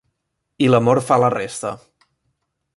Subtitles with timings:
[0.67, 1.75] I l'amor fa la resta.